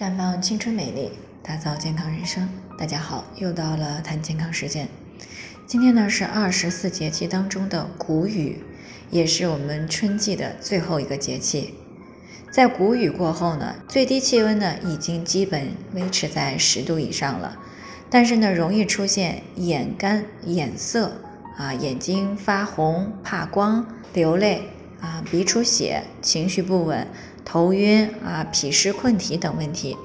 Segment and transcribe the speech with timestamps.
[0.00, 1.10] 绽放青春美丽，
[1.42, 2.48] 打造健康人生。
[2.78, 4.88] 大家好，又到了谈健康时间。
[5.66, 8.64] 今天呢是二十四节气当中的谷雨，
[9.10, 11.74] 也是我们春季的最后一个节气。
[12.50, 17.58] 在谷雨过后呢，最低气温呢已经基本维持在十度以上了，
[18.08, 21.12] 但是呢容易出现眼干、眼涩
[21.58, 24.62] 啊、眼睛发红、怕光、流泪
[25.02, 27.06] 啊、鼻出血、情绪不稳。
[27.44, 29.96] 头晕啊、脾湿困体等问题，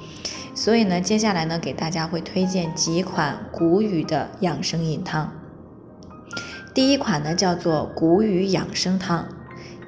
[0.56, 5.32] 所以呢，接下来呢，给大家会推荐几款谷雨的养生饮汤。
[6.74, 9.28] 第一款呢叫做谷雨养生汤，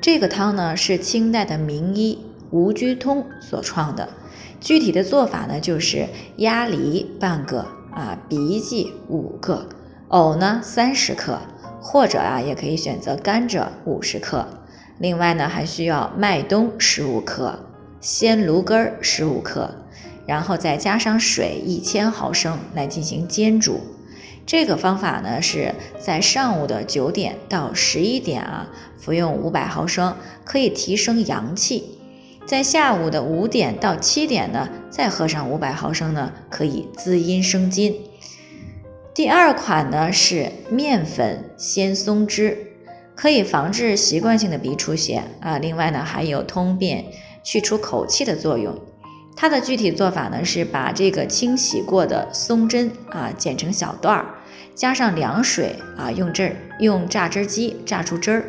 [0.01, 4.09] 这个汤呢是清代的名医吴居通所创的。
[4.59, 6.07] 具体的做法呢就是
[6.37, 9.67] 鸭梨半个啊，荸荠五个，
[10.07, 11.39] 藕呢三十克，
[11.81, 14.47] 或者啊也可以选择甘蔗五十克。
[14.99, 17.59] 另外呢，还需要麦冬十五克、
[18.01, 19.75] 鲜芦根十五克，
[20.25, 23.79] 然后再加上水一千毫升来进行煎煮。
[24.45, 31.83] 这个方法呢，是在上午的九点到十一点啊，服用五百毫升，可以提升阳气；
[32.45, 37.93] 在下午的五点到七点呢，再喝上五百毫升呢，可以滋阴生津。
[39.13, 42.66] 第二款呢是面粉鲜松汁。
[43.17, 47.03] 可以防治习惯性的鼻出血啊，另外呢还有通便、
[47.43, 48.77] 去除口气的作用。
[49.35, 54.25] 它的具体做法呢是把这个清洗过的松针啊剪成小段儿，
[54.75, 58.43] 加上凉水啊，用这用榨汁机榨出汁儿，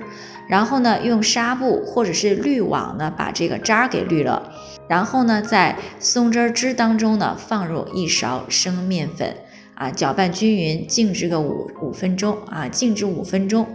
[0.49, 4.53] 然后呢用纱布或者是滤网呢把这个渣儿给滤了，
[4.87, 9.35] 然后呢在松汁汁当中呢放入一勺生面粉
[9.75, 13.67] 啊，搅拌均匀，静置个五五分钟啊，静置五分钟。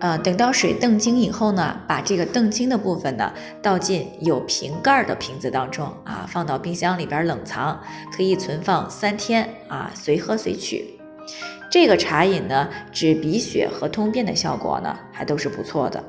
[0.00, 7.80] 呃，等到水澄清以后呢，把这个澄清的部分呢倒进有瓶盖的瓶子当中啊，放到冰箱里边冷藏，
[8.16, 10.98] 可以存放三天啊，随喝随取。
[11.70, 16.02] 这个茶饮呢，止鼻血和通便的效果呢，还都是不错的。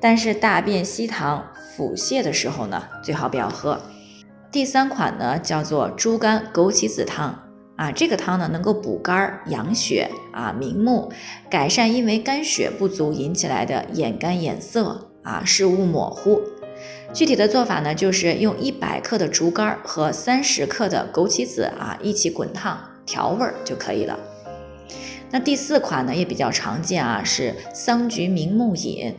[0.00, 1.40] 但是大便稀溏、
[1.76, 3.80] 腹泻的时候呢，最好不要喝。
[4.50, 7.47] 第三款呢，叫做猪肝枸杞子汤。
[7.78, 11.12] 啊，这个汤呢能够补肝养血啊，明目，
[11.48, 16.40] 改善因为肝血不足引起来的眼干眼涩啊，视物模糊。
[17.14, 24.18] 具体的做法呢，就是用一百克的竹竿和三十克的枸杞子啊一起滚烫调味儿就可以了。
[25.30, 29.14] 那第四款呢也比较常见啊，是桑菊明目饮，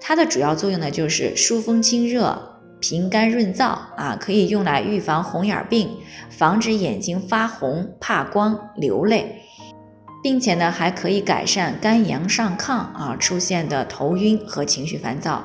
[0.00, 2.53] 它的主要作用呢就是疏风清热。
[2.86, 5.88] 平肝润燥啊，可以用来预防红眼病，
[6.28, 9.40] 防止眼睛发红、怕光、流泪，
[10.22, 15.42] 并且呢，还可以改善肝阳上亢啊出现的头晕和情绪烦躁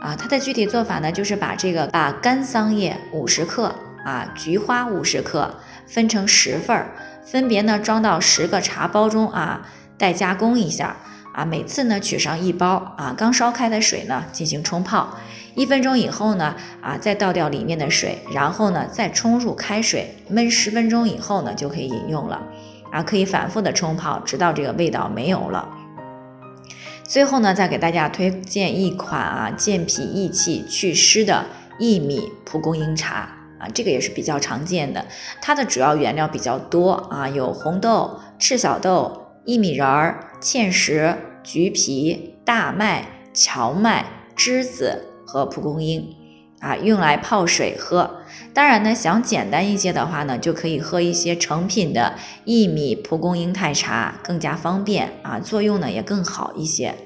[0.00, 0.16] 啊。
[0.16, 3.72] 它的具体做法呢，就是把这个把干桑叶五十克
[4.04, 5.54] 啊，菊花五十克
[5.86, 6.88] 分成十份儿，
[7.24, 10.96] 分别呢装到十个茶包中啊，待加工一下。
[11.36, 15.18] 啊，每次呢取上一包啊，刚烧开的水呢进行冲泡，
[15.54, 22.40] 一分钟以后呢啊再倒掉里面的水，然后呢再冲入开水焖十分钟以后呢就可以饮用了
[22.90, 25.68] 啊，可以反复的冲泡，直到这个味道没有了。
[27.04, 31.44] 最后呢再给大家推荐一款啊健脾益气祛湿的
[31.78, 35.04] 薏米蒲公英茶啊，这个也是比较常见的，
[35.42, 39.25] 它的主要原料比较多啊，有红豆、赤小豆。
[39.46, 44.04] 薏米仁儿、芡实、橘皮、大麦、荞麦、
[44.36, 46.16] 栀子和蒲公英，
[46.58, 48.22] 啊，用来泡水喝。
[48.52, 56.96] 当然呢，想简单一些的话呢，就可以喝一些成品的薏米蒲公英太茶，更加方便啊，作用呢也更好一些。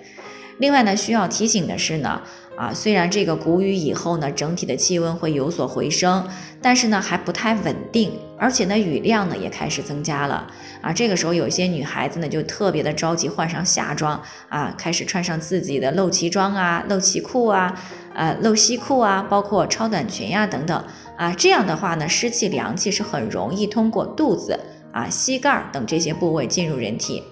[0.56, 2.22] 另外呢，需要提醒的是呢。
[2.60, 6.28] 啊，虽然这个谷雨以后呢，整体的气温会有所回升，
[6.60, 10.46] 但是呢还不太稳定，而且呢雨量呢也开始增加了。
[10.82, 17.74] 啊，这个时候有一些女孩子呢就特别的着急换上夏装啊，开始穿上自己的露脐装啊、露脐裤啊、
[18.12, 20.84] 呃露膝裤啊，包括超短裙呀等等
[21.16, 24.60] 啊，这样的话呢，湿气凉气是很容易通过肚子
[24.92, 27.22] 啊、膝盖等这些部位进入人体。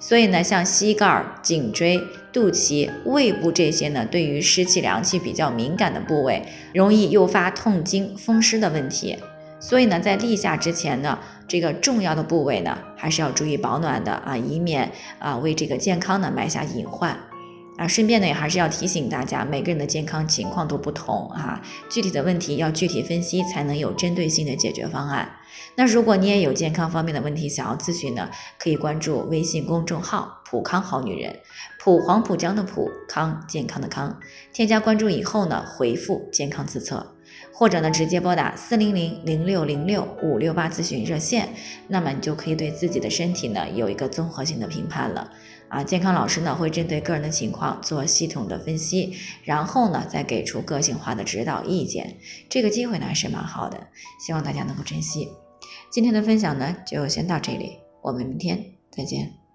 [0.00, 2.00] 所以呢，像膝盖、颈椎、
[2.38, 6.40] 肚脐、胃部这些呢，对于湿气、凉气比较敏感的部位，
[6.72, 9.18] 容易诱发痛经、风湿的问题。
[9.58, 11.18] 所以呢，在立夏之前呢，
[11.48, 17.18] 这个重要的部位呢，还是要注意保暖的啊，以免啊为这个健康呢埋下隐患。
[17.78, 25.36] 啊，顺便呢也还是要提醒大家，每个人的健康情况都不同啊，具体的问题要具体分析，才能有针对性的解决方案。
[25.76, 28.28] 那如果你也有健康方面的问题想要咨询呢，
[28.58, 31.38] 可以关注微信公众号“普康好女人”，
[31.78, 34.18] 普黄浦江的普康健康的康，
[34.52, 37.14] 添加关注以后呢，回复“健康自测”，
[37.52, 41.48] 或者呢直接拨打四零零零六零六五六八咨询热线，
[41.88, 45.32] 那么你就可以对自己的身体呢有一个综合性的评判了。
[45.68, 49.14] 啊，健康老师呢会针对个人的情况做系统的分析，
[49.44, 52.16] 然后呢再给出个性化的指导意见。
[52.48, 53.88] 这个机会呢还是蛮好的，
[54.24, 55.28] 希望大家能够珍惜。
[55.90, 59.47] 今天的分享呢就先到这里，我们明天再见。